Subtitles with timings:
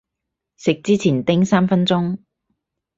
[0.57, 2.17] 食之前叮三分鐘